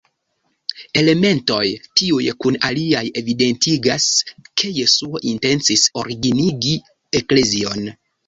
[1.01, 1.65] Elementoj
[1.99, 4.07] tiuj kun aliaj evidentigas
[4.61, 6.73] ke Jesuo intencis originigi
[7.21, 7.87] eklezion.